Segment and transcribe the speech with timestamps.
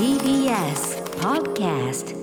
[0.00, 2.16] TBS Podcast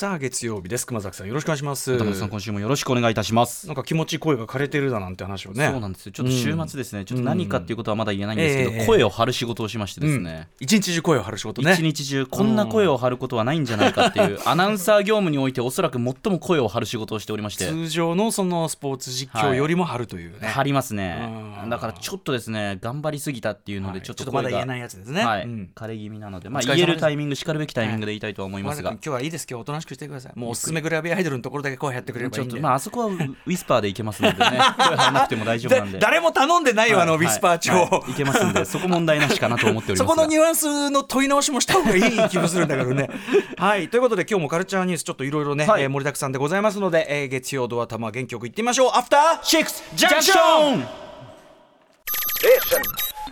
[0.00, 0.86] さあ月曜日です。
[0.86, 1.98] 熊崎さんよろしくお願いします。
[1.98, 3.66] さん今週もよろしくお願いいたします。
[3.66, 5.68] なんか気持ちいい声が枯れてるだなんて話をね。
[5.70, 6.06] そうなんです。
[6.06, 8.86] よちょっと週末ですね、ちょっと何かっていうことはまだ言えないんですけど、ええ。
[8.86, 11.74] 声を張る仕事をしましてですね、一日中声を張る仕事ね。
[11.74, 17.66] 一日中こんな声を張ることはないんじゃないかっていう アナウンサー業務においておそらく最も声を張る仕事をしておりまして。
[17.66, 21.60] 通常のそのスポーツ実況よりも張るというね、張りますね。
[21.62, 21.68] うん。
[21.68, 24.00] だからちょっとですね頑張りすぎたっていうのはい。
[24.00, 25.22] でちょっとまだ言えないやつですね。
[25.22, 25.70] はい、うん。
[25.74, 26.48] 枯れ気味なので。
[26.48, 28.92] まあ言えるタイミングしかるべきタイミングで言いたいとは思いますが。
[28.92, 29.46] 熊崎君今日はいいです。
[29.50, 30.32] 今日おとなしくしてください。
[30.38, 32.52] もうおすすめグラビアアイドルのところだけ声やってくれればいいんで。
[32.52, 34.50] ちょっとまああそこはウィスパーでいけますのでね。
[34.50, 35.92] 声張らなくても大丈夫なんで。
[35.92, 37.90] で誰も頼んでないよ、あのウィスパー帳、はい。
[37.90, 38.10] はい。
[38.12, 38.64] いけますんで。
[38.64, 43.10] そこ問題なしかなと思っておりますそがこのニュアンスの問い直しもした方がいい気もするんだけどね。
[43.56, 43.88] はい。
[43.88, 45.82] ということで今日もカルチャーニュースちょっといろいろね、はい。
[45.82, 48.90] えー盛りだくさんでございますので、えー月曜ドア玉元気よくいってみましょう。
[48.94, 50.84] アフターシックスジャンクション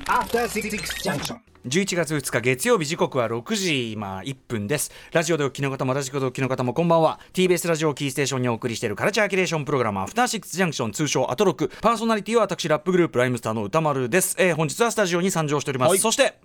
[0.06, 0.70] After Six
[1.02, 1.47] Junction.
[1.66, 4.92] 11月2日月曜日時刻は6時今1分です。
[5.12, 7.18] ラジオでお聞きの方もラジコでお聞きの方もこんばんは。
[7.32, 11.68] TBS ラジオをキーステーションにお送りしているカルチャーキュレーションプログラムアフターシックスジャンクション通称アトロック。
[11.80, 15.98] パーソナリティは私ラップグループライムスターの歌丸です、えー本日はスタジオに参上しております、はい。
[15.98, 16.38] そして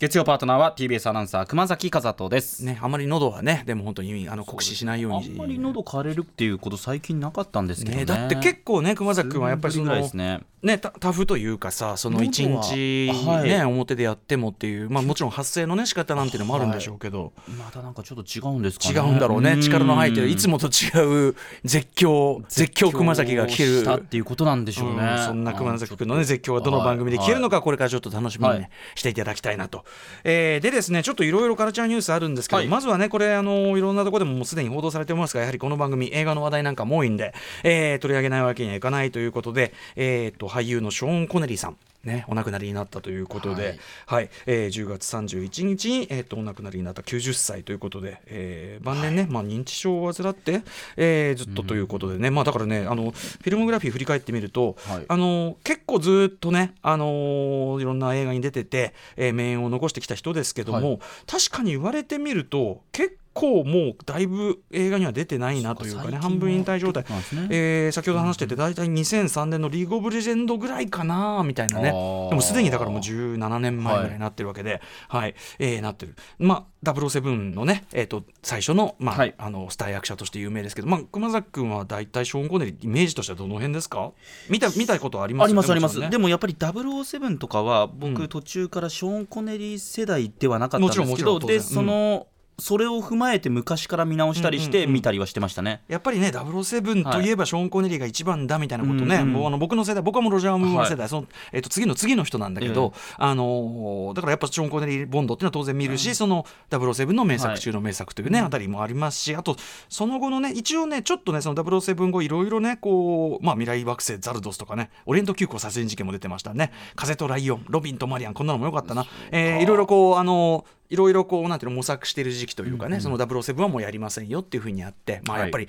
[0.00, 5.28] 月曜パートナーは TBS アナウンサー熊崎和人です、ねあまり喉はねでも本当にあの酷使しないように。
[5.28, 7.98] あんまり喉枯れるっていうこと最近なかったんですけどね。
[7.98, 10.40] ね、だって結構ね熊崎君はやっぱりそのですね。
[10.62, 13.36] ね、タタフというかさその一日、喉は。
[13.40, 28.70] はいね表でやってもっていう、まあ、もちろん発声の、ね、仕方なんていうのもあるんでしょうけど、またなんかちょっと違うんですか違ねうんだろうね力の入っていつもと違う絶叫絶叫熊崎が聞けるしたっていうことなんでしょうね、うんそんな熊崎君のね絶叫がどの番組で聞けるのかこれからちょっと楽しみに、ねはい。
[28.94, 29.84] していただきたいなと、
[30.24, 32.68] えーでですねちょっといろいろカルチャーニュースあるんですけど、はい。
[32.68, 44.24] まずはねこれあのいろんなところでももうすでに報道されてますがやはりこの番組映画の話題なんかも多いんで、えー取り上げないわけにはいかないということで、えー、と俳優のショーン・コネリーさんね、お亡くなりになったということで、ははい。
[44.26, 50.62] いえー10月31日に、えー、とお亡くなりになった90歳ということで、えー晩年ね、まあ、認知症を患って、
[50.96, 55.04] えーずっとということでね、まあ、だからねあのフィルモグラフィー振り返ってみると、はい。
[55.06, 67.04] あの結構ずっとね、あのいろんな映画に出てて、えー名演を残してきた人ですけども、は確かに言われてみると結構もうだいぶ映画には出てないなというかね半分引退状態、
[67.50, 71.84] えー先ほど話してて大体2003年のリーグ・オブ・レジェンドぐらいかなみたいなね。
[71.90, 75.34] でもすでにだからもう17年前ぐらいになってるわけで、はい。
[75.58, 76.14] えーなってる。
[76.38, 79.34] まあ007のね、えー、と最初の,、まあはい。
[79.38, 84.12] あのスター役者として有名ですけど、まあ、熊崎君は大体ショーン・コネリーイメージとしてはどの辺ですか？
[84.48, 88.28] 見た見たことありますありますあります、でもやっぱり007とかは僕、うん。
[88.28, 92.26] 途中からショーン・コネリー世代ではなかったんですけどでその、
[92.60, 109.56] それを踏まえて昔から見直したりして見たりはしてましたね、やっぱりね007といえばショーン・コネリーが一番だみたいなことね、もうあの僕の世代僕はもうロジャー・ムーア世代、そのえっと次の次の人なんだけど、あのーだからやっぱショーン・コネリー・ボンドっていうのは当然見るし、その007の名作中の名作というね、あたりもありますしあと
[109.88, 116.72] その後のね一応ねちょっとねその007後いろいろねこうまあ未来惑星ザルドスとかねオリエント急行殺人事件も出てましたね。
[116.96, 125.68] 風とライオンロビンとマリアンこんなのもよかったな、えーいろいろこうあのいろいろこうなんていうの模索してる時期というかね、その007はもうやりませんよっていうふうにあってまあやっぱり、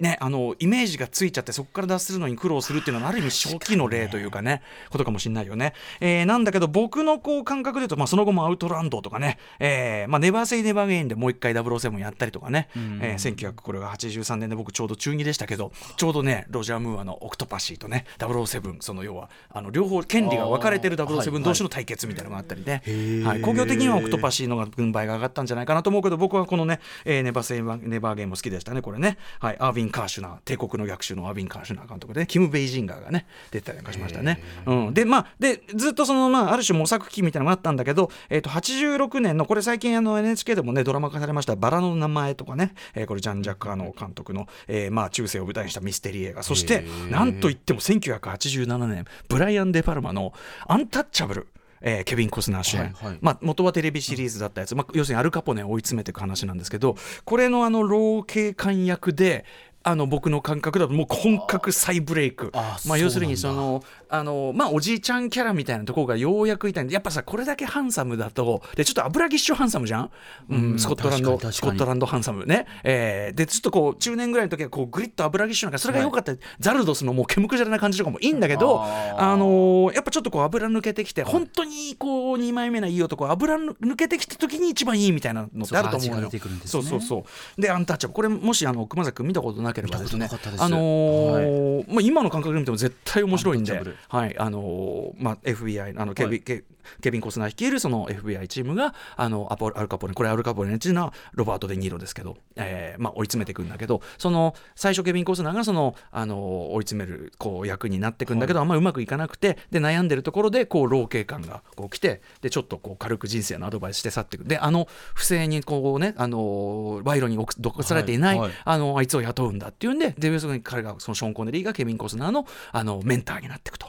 [0.00, 4.60] ね、あのイメージがついちゃってそこから脱するのに苦労するっていうのはある意味初期の例というかね
[4.90, 23.22] ことかもしれないよね、えーなんだけど僕のこう感覚で言うと、まあ、その後もアウトランドとかね、えーまあ、ネバーセイネバーゲインでもう一回007やったりとかね、えー1983年で僕ちょうど中2でしたけどちょうどねロジャー・ムーアのオクトパシーとね007その要はあの両方権利が分かれてるあーはい007同士の対決みたいなのがあったりね、ー。
[23.22, 46.42] はい、興行的にはオクトパシーのが軍配が上がったんじゃないかなと思うけど僕はこのね、えーネバーセイネバーゲインも好きでしたねこれね、はい、アービン・カーシュナー帝国の逆襲のアービン・カーシュナー監督で、ね、キム・ベイジンガーがね出てたりなんかしましたね、うん、でまあでずっとそのまあある種模索期みたいなのがあったんだけど、えー、と86年のこれ最近あの NHK でもねドラマ化されました「バラの名前」とかね、えーこれジャン・ジャック・アの監督の、えーまあ中世を舞台にしたミステリー映画。
[46.42, 50.32] そしてなんといっても1987年ブライアン・デ・パルマの
[50.66, 51.48] 「アンタッチャブル」
[51.84, 53.18] えーケビン・コスナー主演、はいはい。
[53.20, 59.44] まあ、元はテレビシリーズだったやつ、まあ、要するにアルカポネを追い詰めていく話なんですけどこれのあの老警官役で
[59.86, 62.50] あの僕の感覚だともう本格再ブレイク。
[62.54, 70.10] あまあ、要するにそのあの、まあ、おじいちゃんキャラみたいなところがようやくいたんでやっぱさこれだけハンサムだとでちょっと油ぎっしょハンサムじゃん、
[70.48, 86.30] うんスコットランドスコットランドハンサムね、えーでちょっとこう中年ぐらいの時はこうグリッと油ぎっしょなんかそれが良かった、ザルドスのもう煙くじゃらな感じとかもいいんだけどあのーやっぱちょっとこう油抜けてきて、本当にこう2枚目ないい男油抜けてきた時に一番いいみたいなのってあると思うのよ。
[86.64, 87.24] そうそうそうそ
[87.58, 87.60] う。
[87.60, 88.14] でアンタッチャブル。
[88.14, 90.16] これもしあの熊崎君見たことなければです。
[90.16, 90.28] ね
[90.58, 93.82] あのーまあ、今の感覚で見ても絶対面白いんで。
[94.08, 94.38] はい。
[94.38, 96.62] あのーまあ、FBI あの警備、は
[97.02, 114.44] ケビン・コスナー率いるその FBI チームがあのアポアルカポネこれアルカポネっていうのはロバート・デ・ニーロですけど、えーまあ、追い詰めていくんだけどその最初ケビン・コスナーがそのあの追い詰めるこう役になっていくんだけど、あんまりうまくいかなくてで悩んでるところでこう老警官がこう来てでちょっとこう軽く人生のアドバイスして去っていく。
[114.44, 118.58] であの不正にこうねあの賄賂に毒されていない、はいはい。
[118.64, 123.84] あのあいつを雇うんだっていうんでで要するに彼がそのショーン・コネリーがケビン・コスナーのあのメンターになっていくと。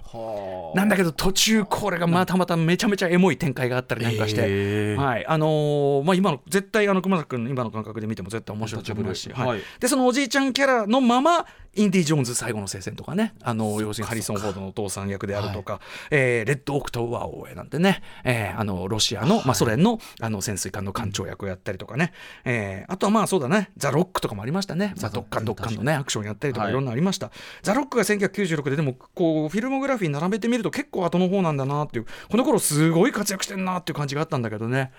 [0.76, 5.02] なんだけど途中これがまたまためちゃめちゃエモい展開があったりなんかして、へー。
[5.02, 5.26] はい。
[5.26, 9.06] あのーまあ、今の絶対あの熊崎君の今の感覚で見ても絶対面白いと思い。
[9.06, 9.48] ますし、はい。
[9.48, 9.62] はい。
[9.80, 11.46] でそのおじいちゃんキャラのまま
[11.78, 13.34] インディ・ジョーンズ最後の聖戦とかね。
[13.42, 22.14] あの要するにハリソン・フォードのお父さん役であるとか、えーレッド・オクトーバーを追えなんてね、えーあのロシアの、まあ、ソ連のあの潜水艦の艦長役をやったりとかね、
[22.46, 23.72] えーあとはまあそうだね。
[23.78, 27.32] ザ・ロックとかもありましたね、まあ、どっかんどっかんのねアクションやったりとかはいいろんなのありました、
[27.62, 32.06] ザ・ロックが1996ででもこうフィルモグラフィー並べてみると結構後の方なんだなっていう。
[32.30, 34.92] この頃すごい活躍してんなっていう感じがあったんだけどね。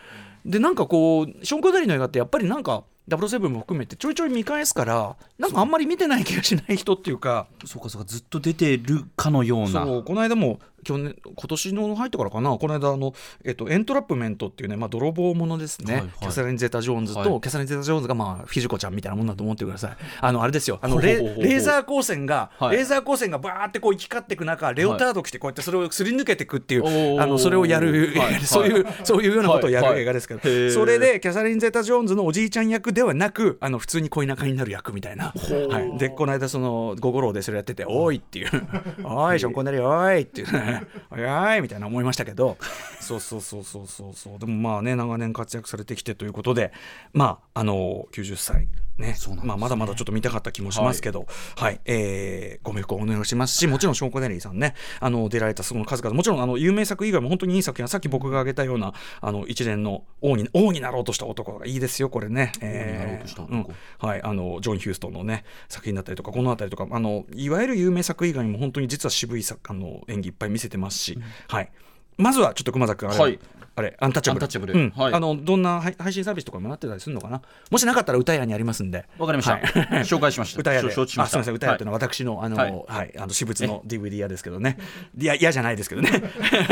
[0.44, 7.46] でなんかこうショーン・コネリーの映画ってやっぱりなんか007も含めてちょいちょい見返すからなんかあんまり見てない気がしない人っていうか。
[7.64, 9.84] そうかそうかずっと出てるかのような。
[9.84, 12.56] そうこの間も去年今年の入ってからかな。
[12.56, 13.12] この間あの、
[13.44, 16.10] えっと、エントラップメントっていうね、まあ、泥棒ものですね、はいはい。
[16.20, 17.40] キャサリン・ゼータ・ジョーンズと、はい。
[17.40, 19.96] キャサリン・ゼータ・ジョーンズが、まあ、フィジコちゃんみたいなもんだと思ってください。
[20.20, 20.78] あのあれですよ。
[20.80, 22.76] あのレーザー光線が、はい。
[22.76, 28.40] レーザー光線がバーってこう行き交っていく中レオタード着てこうやってそれをすり抜けていくっていう、あのそれをやる、はい。
[28.40, 29.94] そういうそういうようなことをやはい。
[29.96, 30.40] る映画ですけど、
[30.70, 38.48] それでキャサリン・ゼータ・ジョーンズのおじいちゃん役ではなくあの普通に恋仲になる役みたいな、はい、でこの間その「ゴゴロー」でそれやってて「おい」っていう
[39.04, 40.46] 「おいショーン・コネリーおい」っていう
[40.80, 42.56] ね「おいおい」みたいな思いましたけど。
[43.00, 44.38] そうそうそうそうそうそう。
[44.38, 46.72] でもまあね長年活躍されてきてということで。
[47.12, 48.68] まああの90歳。
[48.98, 49.14] ね。
[49.14, 49.48] そうなんですね。
[49.48, 51.26] まあ、まだまだちょっと見たかった気もしますけど、
[51.56, 51.80] はい。
[51.84, 54.74] えーご冥福をお願いしますしもちろんショーン・コネリーさんね。
[55.00, 56.14] あの出られたその数々。
[56.14, 62.52] もちろんあの有名作以外も本当にいい作品はさっき僕が挙げたようなあの一連の王に王になろうとした男がいいですよこれね。
[62.62, 63.54] 王になろうとした男。
[63.54, 63.56] う
[64.04, 64.08] ん。
[64.08, 71.70] はい、あのジョン・ヒューストンのね作品だったりとかこの辺りとかあのいわゆる有名作以外にも本当に実は渋い作あの演技いっぱい見せてますし、はい、
[72.16, 73.38] まずはちょっと熊崎君あれ,、はい。
[73.76, 74.90] あれアンタッチャブルアンタッチャブルうん。
[74.90, 75.12] はい。
[75.12, 77.42] あのどんな配配信サービスとかもなってたりするのかな？
[77.70, 79.06] もしなかったら歌屋にありますんで。
[79.18, 79.62] わかりました、はい。
[80.04, 80.60] 紹介しました。
[80.60, 80.90] 歌屋で。
[80.92, 81.40] 承知しました。
[81.40, 81.54] あすみません。
[81.56, 83.08] 歌屋っていうのは私の、あの、ははい。
[83.14, 84.78] い、あの私物の DVD 屋ですけどね。
[85.18, 86.10] いや嫌じゃないですけどね。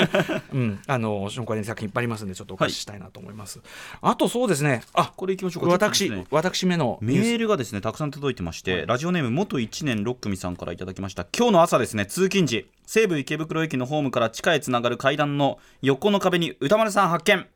[0.52, 0.80] うん。
[0.86, 3.60] あのショーン・コネリー作品いっぱいありますんでちょっとお貸ししたいなと思います、
[4.00, 4.82] あとそうですね。
[4.94, 5.70] あこれいきましょうか。
[5.70, 6.26] 私、ね。
[6.30, 11.26] 私めのメールがですねたくさん届いてまして、ラジオネーム元1年6組さんからいただきました。
[11.36, 17.46] 今日の朝ですね通勤時西武池袋駅のホームから地下へつながる階段の横の壁に歌丸さん発見。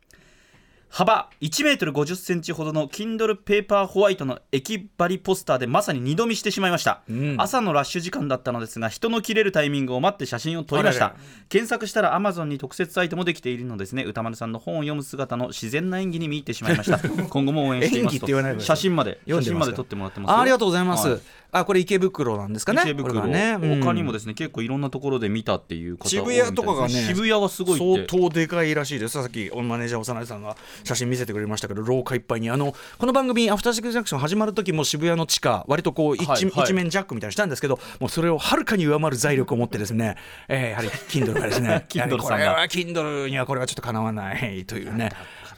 [0.91, 7.37] 幅1メートル50センチほどの Kindle ペーパーホワイトの駅張りポスターでまさに二度見してしまいました、ん。
[7.39, 11.15] 朝のラッシュ時間だったのですが人の切れるタイミングを待って写真を撮りました。
[11.49, 14.05] 検索したら Amazon に特設サイトもできているのですね。
[14.05, 16.99] 歌丸さんの本を読む姿の自然な演技に見入ってしまいました。
[17.29, 18.15] 今後も応援しています。
[18.15, 18.77] 演技って言わないでください。
[18.77, 19.21] 写真まで。
[19.27, 20.37] 写真ますで撮ってもらってますよ。
[20.37, 21.21] あありがとうございます、はい。
[21.51, 22.83] あこれ池袋なんですかね？
[22.83, 23.83] 池袋、ね、うん。
[23.83, 29.15] 他にもですね結構いろんなところで見たっていう方渋谷とかがね渋谷がすごい相当でかいらしいです。
[29.23, 32.51] さっきマネージャー幼いさんが写真見せてくれましたけど廊下いっぱいに。
[32.51, 36.65] あのこの番組「アフターシックスジャンクション」始まる時も渋谷の地下割とこう一,、はいはい。
[36.65, 40.17] 一面ジャックみたいにしたんですけどもうそれをはるかに上回る財力を持ってですね、
[40.49, 41.87] えーやはり Kindle がですね。
[41.89, 42.67] Kindle さんが。
[42.69, 45.11] Kindle にはこれはちょっとかなわないというね。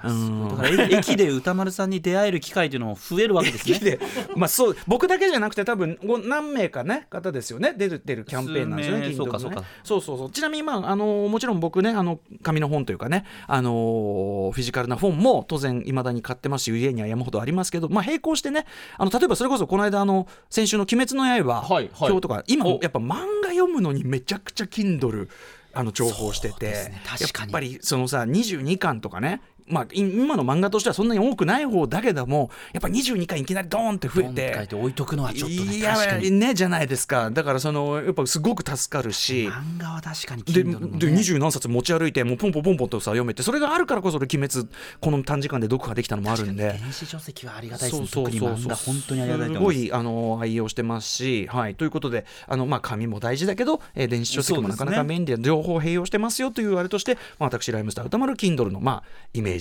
[0.05, 0.49] うん。
[0.49, 3.77] だから駅 駅で歌丸さんに出会える機会というのも増えるわけですね。
[3.77, 4.01] 駅で、
[4.37, 7.75] まあ、そう僕だけじゃなくて多分ご何名かね方ですよね。
[7.77, 9.65] 出る出るキャンペーンなんですよねそうかそうか。
[9.83, 10.31] そうそうそう。
[10.31, 18.67] ちなみに、まあ、あのもちろん僕ねあの紙の本というかねあのフィジカルな本も当然いまだに買ってますし家には山ほどありますけど、まあ、並行してね
[18.99, 22.11] あの例えばそれこそこの間あの先週の「鬼滅の刃」はいはい。
[22.11, 22.79] 表とか今お。
[22.83, 25.29] やっぱ漫画読むのにめちゃくちゃ Kindle
[25.73, 27.53] あの情報してて、ね確かに。
[27.53, 36.31] やっぱりそのさ22巻とかねまあ、い今の漫画としてはそんなに多くない方だけどもやっぱ22巻いきなりドーンって増えて書いてて置いとくのはちょっとねいや確かに。
[36.31, 37.31] ねじゃないですか。
[37.31, 39.49] だからそのやっぱすごく助かるし。
[39.49, 40.99] 漫画は確かにね。
[40.99, 44.69] で二十何冊持ち歩いてもうポンポンポンポンとさ読めてそれがあるからこそ俺鬼滅
[45.01, 46.79] この短時間で読破できたのもあるんで。
[46.81, 49.79] 電子書籍はありがたいですねそうそうそう本当にありがたいとす思います。
[49.81, 59.60] ごいあの愛用してますし、はい、ということであの、まあ、紙も大事だけど、えー電子書籍もなかなか便利で情報を併用してますよというあれとして、まあ、私ライムスター歌丸 Kindle の、まあ、イメージ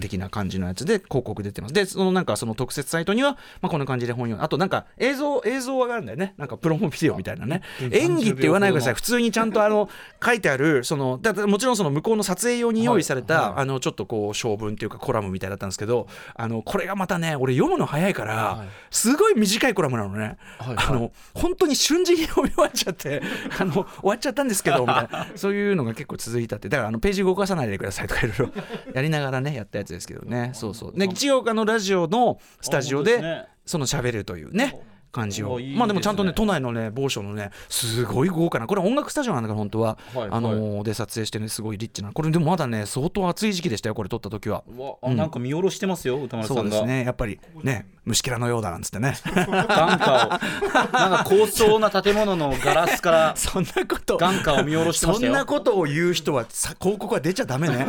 [0.00, 1.74] 的な感じのやつで広告出てます。
[1.74, 6.34] でそのなんかその特設サイトには、まあ、こんな感じで本読んあとなんか映像映像があるんだよね。
[6.36, 7.62] なんかプロモビデオみたいなね。
[7.90, 8.94] 演技って言わないでください。
[8.94, 9.88] 普通にちゃんとあの
[10.24, 23.22] 書いてあるそのだもちろんその向こうの撮影用に用意された、あのちょっとこう小文っていうかコラムみたいだったんですけどあのこれがまたね俺読むの早いから、すごい短いコラムなのね、あの本当に瞬時に読み終わっちゃって
[23.58, 25.26] あの終わっちゃったんですけどみたいな。
[25.36, 26.68] そういうのが結構続いたって。
[26.68, 28.50] だからあのページ動かさないでくださいとかいろいろ
[28.94, 30.50] やりながらねやったやつですけどね。
[30.54, 30.92] そうそう。
[30.98, 34.80] で一応あのラジオのスタジオでその喋るというね
[35.12, 35.52] 感じを。
[35.52, 44.64] おいいまあでもちゃんとね都内のね某所のねすごい豪華なこれ音楽スタジオなんだから本当は、はいあのーで撮影してねすごいリッチなこれでもまだね相当暑い時期でしたよこれ撮った時は。
[45.02, 47.04] なんか見下ろしてますよ歌丸さそうんですがね。
[47.04, 49.14] やっぱりね虫けらのようだなんつってね。
[49.24, 49.96] 眼下を。
[49.98, 55.32] なんか高層な建物のガラスから そんなこと眼下を見下ろしてましたよ。
[55.32, 57.86] そんなことを言う人はさ広告は出ちゃダメね。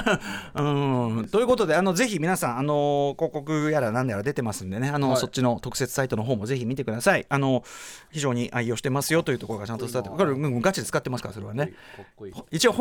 [0.54, 0.62] う
[1.22, 1.28] ん。
[1.30, 5.18] ということであのぜひ皆さんあの広告やら何やら出てますんでねあの、はい。
[5.18, 7.26] そっちの特設サイトの方もぜひ見てください。
[7.28, 7.64] あの
[8.10, 11.72] 非常に愛用してますよというところがちゃんと伝わってこれうんガチで使ってますからそれはね。
[12.50, 12.72] 一応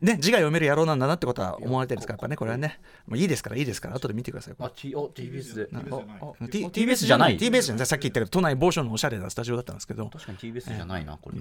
[0.00, 2.12] ね字が読める野郎なんだなってことは思われてるんですか？
[2.12, 2.80] らやっぱねこれはね。
[3.06, 3.96] もういいですからいいですから。
[3.96, 4.54] 後で見てください。
[4.58, 7.36] あ T お TBS で TBS じゃない。
[7.36, 7.86] TBS じゃない。
[7.86, 10.08] さっき言ったけど都内某所のおしゃれなスタジオだったんですけど。
[10.08, 11.38] 確かに TBS じゃないなこれ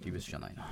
[0.00, 0.68] TBS じゃないな。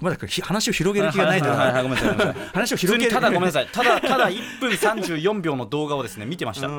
[0.00, 1.46] まだひ話を広げる気がないと。
[1.46, 6.70] いうはいはいはいごめんなさいごめんなさい話を広げるただごめんなさいただただ1分34秒の動画をですね見てましたう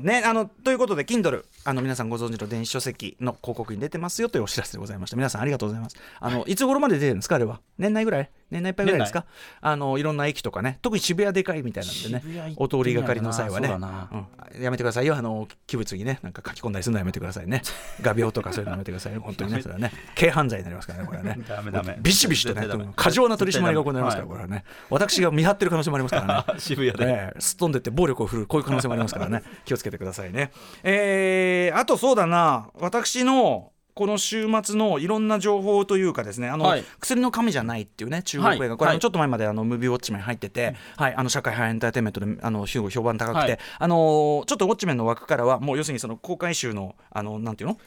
[0.00, 9.24] んね、あのということで Kindle あの皆さんご存知の電子書籍の広告に出てますよというお知らせでございました皆さんありがとうございますあの、い、つ頃まで出てるんですかあれは年内ぐらい年内いっぱいぐらいですか
[9.60, 13.68] あのいろんな駅とかね特に渋谷でかいみたいなんでねお通りがかりの際はね。
[13.68, 15.16] そうん、やめてくださいよ。
[15.16, 17.62] あの器物にねなんか書き込んだりするのやめてくださいね。
[18.00, 19.20] 画鋲とかそういうのやめてくださいよ。
[19.20, 19.62] 本当にね。
[19.62, 19.92] それはね。
[20.18, 21.38] 軽犯罪になりますからねこれはね。
[21.48, 21.96] ダメダメ。
[22.00, 24.64] ビシビシとね過剰な取り締まりが行われますからはいこれはね。
[24.90, 26.58] 私が見張ってる可能性もありますからね。
[26.60, 27.04] 渋谷で。
[27.04, 27.40] ええ。
[27.40, 29.42] すっ飛んでって暴力を振るうこういう可能性もありますからね。
[29.64, 30.50] 気をつけてくださいね。
[30.82, 32.70] えーあとそうだな。
[32.74, 36.84] 私のこの週末のいろんな情報というかですねあの、はい。
[37.00, 39.00] 薬の神じゃないっていうね中国映画、これあはい。
[39.00, 43.58] ちょっと前まであのムービーウォッチメン入ってて、はい、あの社会派エンターテインメントであの評評判高くて、はい。
[43.78, 47.78] あのちょっとウォッチメンの枠からはもう要するにその公開集のあのなんていうの？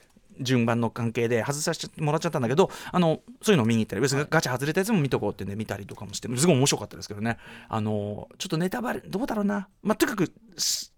[0.41, 7.37] 順番の関係で外させてもらっちゃったんだけどあのそういうのを見に行ったり別にガチャ外れたやつも見とこうってね見たりとかもしてすごい面白かったですけどね。
[7.67, 10.31] あのちょっとネタバレどうだろうな、まあ、とにかくす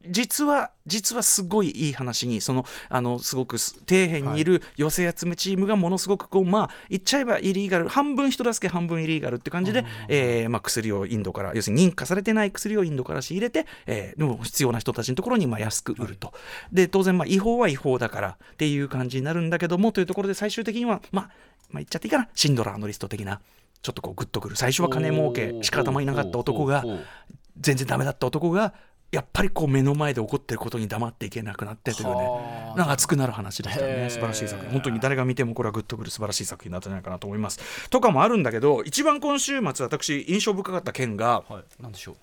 [0.08, 16.34] 実は実はすごいいい話にそのあのすごくす底辺にいる寄せ集めチームがものすごくこうまあ言っちゃえばイリーガル半分人助け半分イリーガルって感じで、えーまあ、薬をインドから要するに認可されてない薬をインドから仕入れて、えーでも必要な人たちのところにまあ安く売ると、
[16.72, 21.32] で当然まあ違法は違法だからっていう感じになるんだけどもというところで最終的にはまあ、まあ、
[21.76, 22.28] 言っちゃっていいかな。
[22.34, 23.42] シンドラーのリスト的な
[23.82, 26.84] ちょっとこうグッとくる最初は金儲けしか頭になかった男が
[27.60, 28.74] 全然ダメだった男が
[29.12, 32.14] やっぱりこう目の前で起こってることに黙っていけなくなってというね。
[32.14, 32.78] はあ。
[32.78, 34.10] なんか熱くなる話でしたね。
[34.10, 34.72] 素晴らしい作品。
[34.72, 37.90] 本当に誰が見てもこれはグッとくる素晴らしい作品だったんじゃないかなと思います。
[37.90, 41.84] とかもあるんだけど一番今週末私印象深かった件がはい。
[41.84, 42.16] なんでしょう。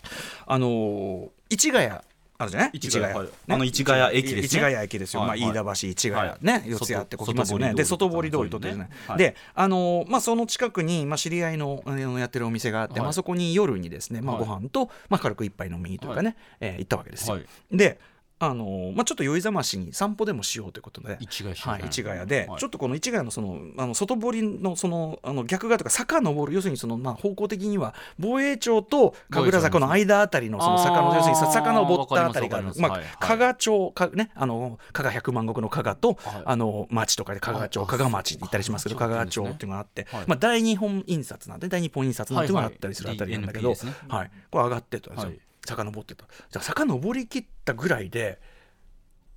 [0.47, 1.99] あのー市ヶ谷
[2.39, 2.71] あるじゃない？
[2.75, 3.29] 市ヶ谷はい。
[3.49, 4.43] あの市ヶ谷駅ですね。
[4.49, 6.45] 市ヶ谷駅ですよ、はいまあ、飯田橋市ヶ谷、はい。
[6.45, 6.65] ね？
[6.67, 9.19] 四谷ってこう来ますよねで外外堀通りとってですね、はい。
[9.19, 13.03] であのーまあその近くに、まあ、知り合いのあのやってるお店があって、はい。
[13.03, 14.45] まあ、そこに夜にですね、まあ、はい。
[14.47, 17.47] ご飯と、まあ、軽く一杯飲みにというかね、えー行ったわけですよ、はい。
[17.77, 17.99] で
[18.41, 21.19] あのーまあ、ちょっと酔いざましに散歩でもしようということで。
[21.21, 22.61] 市ヶ谷はい、市ヶ谷で、はい。
[22.61, 32.73] ちょっとこの市ヶ谷のそのあの外堀のそのあの逆側とか坂登る要するにその、まあ、方向的には防衛町と神楽坂の間あたりのその坂の要するにさ坂登ったあたりがある。
[32.79, 36.43] まあ加賀町かねあの加賀百万石の加賀と、はい。
[36.45, 40.25] あの町とかで加賀町あ加賀町って言ったりしますけど加賀町っていうのがあって、はい。
[40.29, 43.75] まあ、大日本印刷なんで大日本印刷なんていうのがあったりするあたりなんだけど、
[44.09, 46.25] はいこれ上がってったんですよ、はい坂登ってた。
[46.51, 48.41] じゃあ坂登りきったぐらいで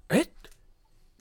[0.10, 0.28] え？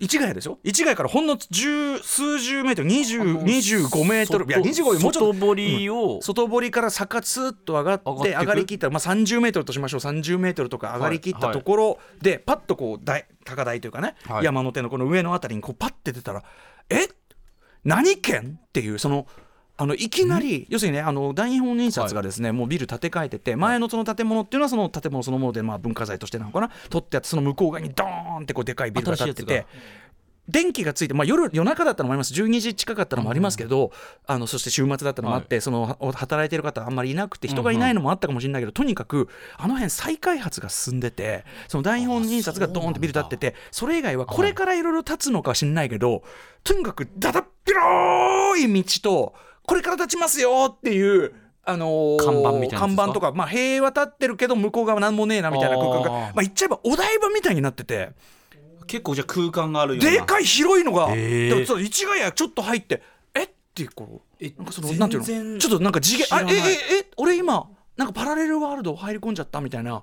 [0.02, 0.58] 市ヶ谷でしょ？
[0.64, 10.00] 市ヶ谷からほんの十数十メートル20 25メートルいや25もうちょっと外堀を外堀から坂ツーッと上がって上がりきったら、まあ、30メートルとしましょう。
[10.00, 14.44] 30メートルとか上がりきったところで、パッとこう大高台というかね、はい。
[14.44, 16.42] 山の手のこの上のあたりにこうパッて出たら
[16.88, 17.08] え？
[17.84, 18.58] 何県？
[18.68, 19.26] っていうその。
[19.80, 26.70] あのいきなり要するにねあの大日本印刷がですね、もうビル建て替えてて前のその建物っていうのはその建物そのものでまあ文化財としてなのかな？
[26.90, 29.66] 取ってあってその向こう側にドーンってこうでかいビルが建ってて
[30.48, 32.34] 電気がついて、まあ、夜夜中だったのもあります。
[32.34, 33.90] 12時近かったのもありますけど、
[34.26, 46.24] あのそして週末だったのもあって、そのは働いてる方あんまりいなくて人がいないのもあったかもしれないけど、とにかくあの辺再開発が進んでてその大日本印刷がドーンってビル建っててそれ以外はこれからいろいろ建つのかは知んないけど、
[46.64, 49.34] とにかくだだっ広い道と
[49.70, 58.10] これから建ちますよっていうあのー看板みたいな看板とか、まあ、塀は立ってるけど向こう側なんもねえなみたいな空間がまあ、言っちゃえばお台場みたいになってて。
[58.88, 60.10] 結構じゃあ空間があるような。
[60.10, 61.48] でかい広いのが、へー。
[61.50, 63.00] でもそう市ヶ谷ちょっと入って
[63.34, 63.44] え？
[63.44, 65.58] ってこうえなんかそのなんていうの？
[65.60, 66.58] ちょっとなんか次元あええ
[67.02, 70.02] え俺今なんかパラレルワールド入り込んじゃったみたいな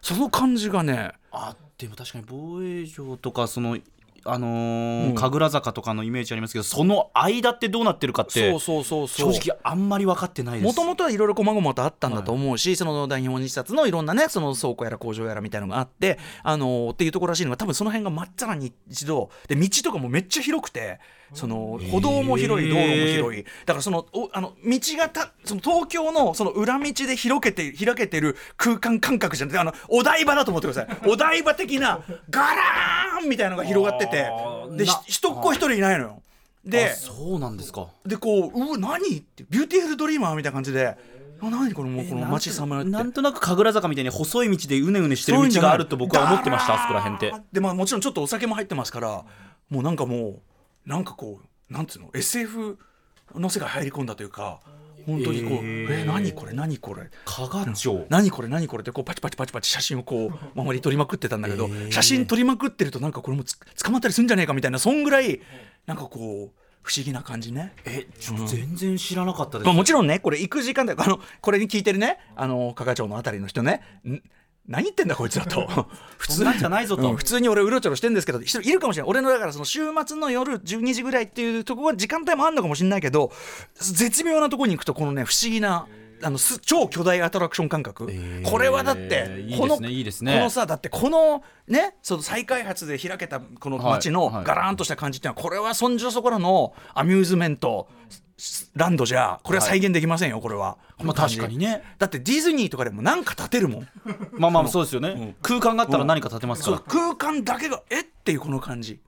[0.00, 1.10] その感じがね。
[1.32, 3.76] あでも確かに防衛省とかその
[4.24, 5.14] あのーうん。
[5.14, 9.32] 神楽坂とかのイメージありますけどその間ってどうなってるかってそうそうそうそう。
[9.34, 10.64] 正直あんまり分かってないです。
[10.64, 21.00] もともとはいろいろ細々とあったんだと思うし、その大日本印刷のいろんなねその倉庫やら工場やらみたいなのがあってあのーっていうところらしいのが多分その辺がまっさらに一度で道とかもめっちゃ広くて
[21.34, 23.44] その歩道も広い道路も広い。
[23.66, 30.98] だからそのおあの道がたその東京のその裏道で広けて開けてる空間感覚じゃなくてあのお台場だと思ってください。
[31.08, 34.30] お台場的なガラーンみたいなのが広がってて。
[34.76, 36.22] で人っ子一人いないのよ。
[36.64, 37.88] であそうなんですか。
[38.06, 40.96] でこううわ何ってビューティフルドリーマーみたいな感じで。
[41.40, 42.90] あ何このもうこの街さまよって。
[42.90, 47.32] なんとなく神楽坂みたいに細い道でうねうねしてる道があると僕は思ってましたあそこら辺って。
[47.52, 49.24] でまあもちろんちょっとお酒も入ってますから
[49.70, 50.40] もうなんかもう
[50.88, 52.78] なんかこうなんつうの？SF
[53.34, 54.60] の世界入り込んだというか
[55.04, 56.54] 本当にこう、へえー何これ？
[56.54, 57.10] 何これ？
[57.26, 58.06] 加賀町。
[58.08, 58.48] 何これ？
[58.48, 58.80] 何これ？
[58.80, 61.92] ってこうパチパチパチパチ写真をこう周りに撮りまくってたんだけど、えー。
[61.92, 65.40] 写真撮りまくってるとなんかこれもつ捕まったりするんじゃねえかみたいなそんぐらい
[65.84, 67.74] なんかこう不思議な感じね。
[67.84, 73.82] えちょっと全然知らなかったです、まあ、もちろんねこれ行く時間だあのこれに聞いてるねあの加賀町のあたりの人ね。
[74.06, 74.22] ん
[74.68, 75.66] 何言ってんだこいつだと。
[76.18, 77.08] 普そんなんじゃないぞと。
[77.08, 77.16] うん。
[77.16, 79.10] 普通に俺うろちょろしてんですけど人いるかもしれない。
[79.10, 83.32] 俺のだからその週末の夜12時ぐらいっていうところは時間帯もあるのかもしれないけど
[83.80, 85.86] 絶妙なところに行くとこのね不思議な
[86.22, 88.50] あのす超巨大アトラクション感覚、えー。
[88.50, 90.34] これはだってこのいいですね。
[90.34, 94.44] このさだってこのねその再開発で開けたこの街のはいはい。
[94.44, 97.88] ガラーンとした感じっていうのはこれはそんじょそこらのアミューズメント
[98.74, 101.82] ランドじゃこれは再現できませんよこれは、こまあ確かにね。
[101.98, 103.88] だってディズニーとかでもなんか建てるもん。
[104.38, 109.00] まあまあそうですよね、空間があったら何か建てますから、そう空間だけがえっていうこの感じ。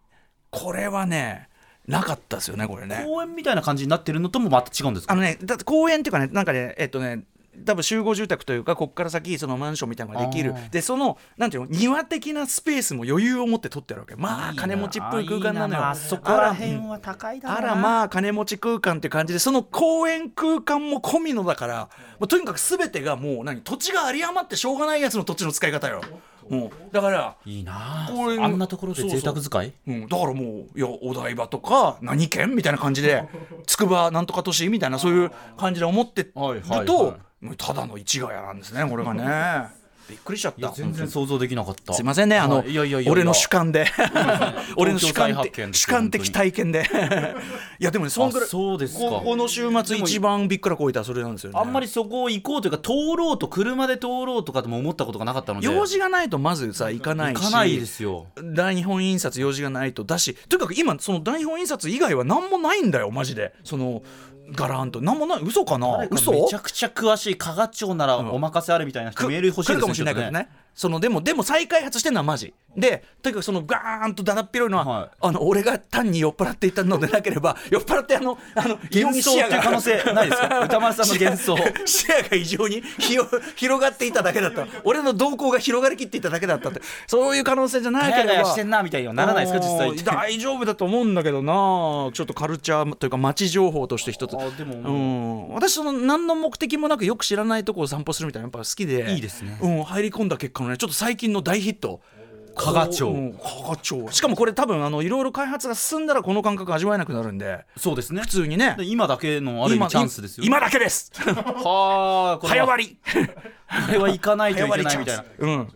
[0.51, 1.49] これはね
[1.91, 3.05] なかったですよねこれね。
[3.07, 5.13] 公園みたいな感じになってるのともまた違うんですか？
[5.13, 7.25] あのねだって公園っていうかねなんかねえっとね
[7.67, 10.55] 多分集合住宅というかここから先そのマンションみたいなのができる。
[10.71, 14.15] でそのなんていうの庭的なスペースも余裕を持って取ってるわけ。
[14.15, 15.85] まあ金持ちっぽい空間なのよ。
[15.89, 21.89] あそこら辺は高いだあらまあ金持ち空間っていう感じでその公園空間も込みのだから
[22.21, 26.03] もうとにかく全てがもう何土地が有り余ってしょうがないやつの土地の使い方よ
[26.51, 28.09] もうだからいいなあ。
[28.13, 29.73] 公園あんなところで贅沢使い？
[29.87, 30.43] うん、だからも
[30.75, 32.51] ういやお台場とか何県？
[32.51, 33.25] みたいな感じで
[33.67, 37.57] 筑波なんとか都市みたいなそういう感じで思ってると、はいはいはい。
[37.57, 39.80] ただの市ヶ谷なんですねこれがね
[40.11, 40.73] びっくりしちゃった。
[40.73, 41.09] 全然。
[41.09, 41.95] 想像できなかった。
[41.95, 42.65] すいませんねあの、
[43.07, 43.87] 俺の主観で。
[44.77, 45.35] 俺の主観
[45.73, 46.85] 主観的体験で。
[47.79, 49.01] いやでもねそんぐらいあそうですか。
[49.01, 51.59] ここの週末一番びっくらこいたそれなんですよね。
[51.61, 55.67] あんまりそこを行こうというか通ろうと車で通ろうとかとも思ったことがなかったので。
[55.67, 58.27] 用事がないとまずさ行かないし行かないですよ。
[58.43, 63.55] 大日本印刷用事がないとだしとにかく今その大日本印刷以外は何もないんだよマジで。
[63.63, 64.03] その
[64.53, 65.01] ガランと。
[65.01, 65.43] 何もない。
[65.43, 66.07] 嘘かな？
[66.11, 66.33] 嘘？
[66.33, 69.81] めちゃくちゃ詳しい加賀町ならお任せあるみたいな人メール欲しいですね。
[69.83, 70.49] かもしれないけどね。
[70.75, 75.11] そのでもでも再開発してるのはマジでとにかくそのガーンとだだっ広いのは、はい。
[75.21, 80.61] あの俺が単に酔っ払っていたのでなければ 酔っ払ってあのあの幻想っていう可能性ないですか？
[80.65, 81.57] 歌丸さんの幻想。
[81.85, 84.67] 視野が異常に広広がっていただけだった。
[84.85, 86.81] 俺の動向が広がりきっていただけだったって。
[87.07, 90.05] そういう可能性じゃなガけれしてんなみたいにはならないですか実際。
[90.05, 91.53] 大丈夫だと思うんだけどな。
[91.53, 94.37] ちょっとカルチャーというか街情報として一つ。
[94.37, 95.49] あでも。
[95.49, 99.13] うん、私その何の目的もなくよく知らないとこを散歩するみたいなのやっぱ好きで。
[99.13, 99.59] いいですね。
[99.61, 102.01] うん、入り込んだ結果のねちょっと最近の大ヒット
[102.61, 103.09] 加賀町。
[103.09, 104.09] うん加賀町。
[104.11, 108.21] しかもこれ多分あのいろいろ開発が進んだらこの感覚味わえなくなるんでそうですね。
[108.21, 108.75] 普通にね。
[108.79, 110.45] で今だけのある意味チャンスですよ。
[110.45, 111.11] 今だけです。
[111.25, 112.87] はあ早割。
[112.87, 112.99] り
[113.87, 115.25] これは行かないといけないみたいな。
[115.39, 115.69] うん。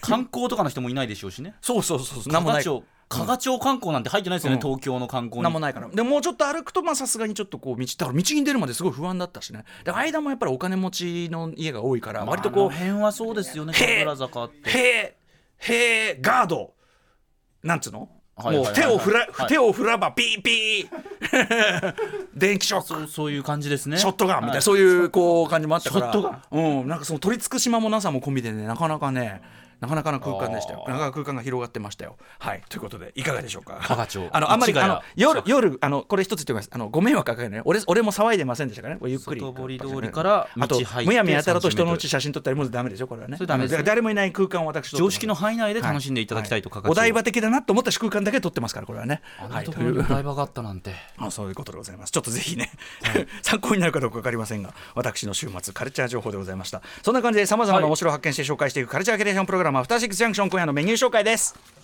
[0.00, 1.54] 観光とかの人もいないでしょうしね。
[1.60, 2.24] そうそうそうそう。
[2.24, 2.64] 加何もない。
[2.64, 4.60] 賀町加賀町観光なんて入ってないですよね、うん。
[4.60, 5.42] 東京の観光に。
[5.44, 5.88] なんもないから。
[5.88, 9.64] でもうちょっと歩くとまあさすがにちょっとこう道だから道に出るまですごい不安だったしね。
[9.84, 13.72] で間もやっぱりお金持ちの家が多いから割とこう辺はそうですよね。
[13.74, 14.70] へ神楽坂って。
[14.70, 15.16] へえ
[15.58, 16.74] へえガード。
[17.62, 18.08] なんつうの？
[18.40, 19.48] もう手を振ら、はい。
[19.48, 21.94] 手を振らばピーピー。
[22.36, 22.86] 電気ショック。
[22.86, 23.98] そうそういう感じですね。
[23.98, 24.62] ショットガンみたいな、はい。
[24.62, 26.12] そういうこう感じもあったから。
[26.12, 29.42] ショットガうん、なんかその取り付く島もなさも込みでねなかなかね
[29.80, 30.80] なかなかの空間でしたよ。
[30.88, 32.16] なかなか空間が広がってましたよ。
[32.38, 32.62] はい。
[32.68, 33.78] ということでいかがでしょうか？
[34.32, 36.70] あのあんまりあの夜夜あのこれ一つ言っておきます。
[36.72, 37.62] あのご迷惑かけないね。
[37.64, 39.00] 俺俺も騒いでませんでしたからね。
[39.06, 39.40] ゆっくり。
[39.40, 43.36] 外堀通りから道あとむやみやたらと人のう30ち写真撮ったりもダメですよこれはね。
[43.36, 49.22] それダメです誰もいない空間を私常識の範囲内で楽しんでいただきたいとは加賀町お台場的だなと思った空間だけ撮ってますからこれはね。
[49.38, 50.94] はないところにお台場があったなんて。
[51.18, 52.12] あそういうことでございます。
[52.12, 52.70] ちょっとぜひね、
[53.42, 56.82] 参考になるかどうか分かりませんが、私の週末カルチャー情報でございました。
[57.02, 61.77] そんな感じで、さまざまな面白を発見して紹介していくカルチャーキュレーションプログラム、アフターシックスジャンクション、今夜のメニュー紹介です。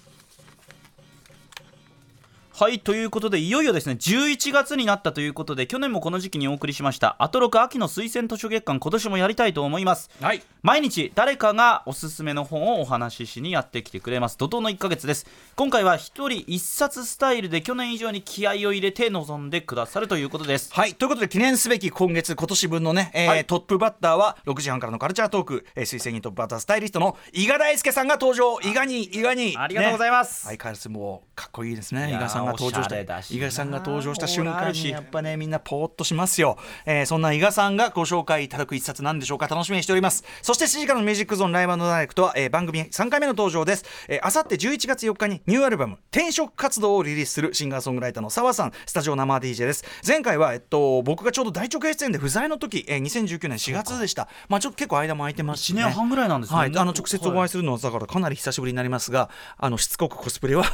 [2.56, 10.40] はいということでいよいよですね11月になったということで去年もこの時期にお送りしましたアトロク秋の推薦図書月間今年もやりたいと思いますはい。
[10.62, 20.94] 毎日誰かがおすすめの本をお話ししにやってきてくれます怒涛の1ヶ月です今回は一人一冊スタイルで去年以上に気合を入れて臨んでくださるということですはい。
[20.94, 28.58] ということで、記念すべき今月、今年分のね、えーはいトップバッターは、6時半からのカルチャートーク、えー推薦人トップバッタースタイリストの伊賀大輔さんが登場。
[28.60, 29.56] 伊賀に、伊賀に。
[29.56, 32.10] ありがとうございます相変わらずもう、かっこいいですね。
[32.10, 36.58] 伊賀さんが登場しおしゃれだしな伊賀さんが登場した瞬間に、やっぱね、みんなポーっとしますよ。
[36.86, 39.46] えーそんな伊賀さんがご紹介いただく一冊なんでしょうか。
[39.46, 40.24] 楽しみにしております。
[40.42, 43.84] そして7時からのミュージックゾーンライブダイレクトは、えー番組3回目の登場です。
[44.08, 49.84] えー、あさって11月4日にニューアルバム、転職活動をリリースするシンガーソングライターの澤さん、スタジオ生 DJ です。
[50.06, 54.28] 前回は、えっと、僕がちょうど大直営出演で不在の時、えー、2019年4月でした。
[54.48, 55.82] まあちょっと結構間も空いてますし、ね。
[55.82, 56.68] 1年半ぐらいなんですねはい。
[56.76, 60.64] あの、直接お会いするのは、だからかなり久しぶりになりますが、あの、しつこくコスプレは、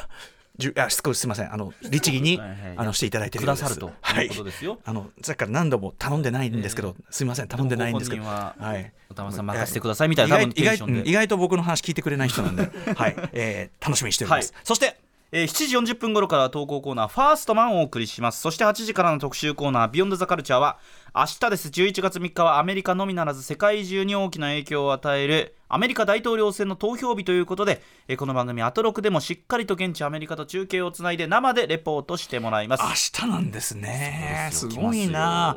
[0.60, 1.52] じゅあしつこくすみません。
[1.52, 2.58] あの律儀にはいはい。
[2.76, 4.78] あのしていただいてくださるということですよ。
[4.84, 7.48] あのさっきから何度も頼んでないんですけど、すみません。
[7.48, 8.22] 頼んでないんですけど。
[8.22, 8.92] ははい。
[9.10, 12.70] 歌丸さん任せてくださいみたいな意外意外と僕の話聞いてくれない人なんで。
[12.94, 14.62] はい、えー楽しみにしております、はい。
[14.64, 15.00] そして
[15.32, 18.40] えー7時40分頃からは投稿コーナーファーストマンをお送りします。
[18.40, 20.78] そして8時からの特集コーナービヨンドザカルチャーは
[21.14, 21.68] 明日です。
[21.68, 32.82] 11月3日はアメリカのみならず世界中に大きな影響を与えるアメリカ大統領選の投票日ということで、えーこの番組アトロクでもしっかりと現地アメリカと中継をつないで生でレポートしてもらいます。
[33.22, 34.48] 明日なんですね。
[34.52, 34.82] すすよ。
[34.82, 35.56] ごいな。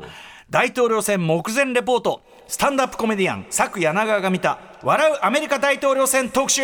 [0.50, 2.22] 大統領選目前レポート。
[2.46, 6.62] スタンダップコメディアン佐久柳川が見た笑うアメリカ大統領選特集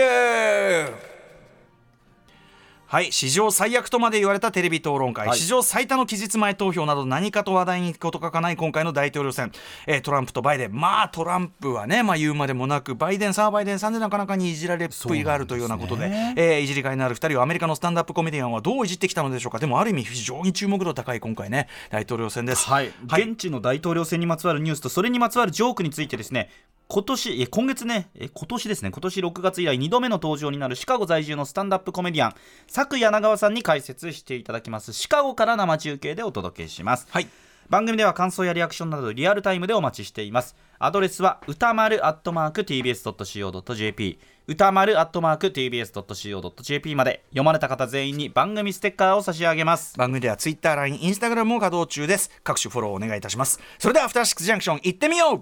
[2.91, 5.39] はい史上最悪とまで言われたテレビ討論会、はい。
[5.39, 9.53] 史上最多の期日前投票など何かと話題に事欠かない今回の大統領選、
[9.87, 19.61] えートランプとバイデンまあトランプはね、まあ、言うまでもなくバイデンさんはバイデンさんでなかなかにいじられっぷりがあるというようなことでそうなんえーいじりがいのある2人をアメリカのスタンダップコメディアンはどういじってきたのでしょうか。
[19.61, 22.67] でもある意味非常に注目度高い今回ね大統領選です。
[22.67, 23.23] はい、はい。
[23.23, 26.51] 現地の大統領選にまつわるニュースとそれにまつわるジョークについてですね
[26.93, 32.35] 今年え今月ねえ今年ですね今年6月以来2度目の登場になるシカゴ在住のスタンダップコメディアン
[32.67, 34.93] 佐久柳川さんに解説していただきます。
[34.93, 37.29] シカゴから生中継でお届けします、はい。
[37.69, 40.57] 番組では感想やリアクションなどリアルタイムでお待ちしています。
[40.81, 49.97] アドレスは歌丸アットマーク TBS.CO.JP 歌丸アットマーク TBS.CO.JP まで読まれた方全員に番組ステッカーを差し上げます。
[49.97, 52.33] 番組ではツイッター、LINE、インスタグラムも稼働中です。
[52.43, 53.61] 各種フォローお願いいたします。
[53.79, 55.41] それではアフターシックスジャンクション行ってみよう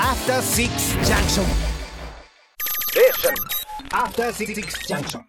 [0.00, 1.44] After Six Junction.
[3.92, 5.24] After Six Junction.